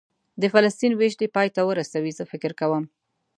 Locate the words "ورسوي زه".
1.69-2.23